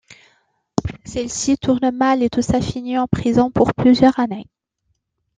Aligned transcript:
Celle-ci 1.05 1.59
tourne 1.59 1.91
mal 1.91 2.23
et 2.23 2.29
Tousa 2.31 2.59
finit 2.59 2.97
en 2.97 3.05
prison 3.07 3.51
pour 3.51 3.71
plusieurs 3.75 4.19
années. 4.19 4.47